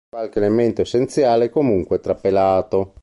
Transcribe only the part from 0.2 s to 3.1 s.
elemento essenziale è comunque trapelato.